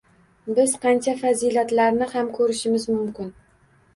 [0.59, 3.29] Bir qancha fazilatlarni ham ko‘rishimiz mumkin.